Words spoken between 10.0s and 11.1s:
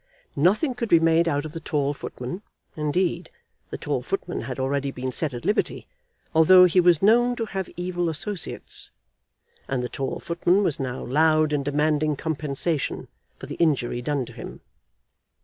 footman was now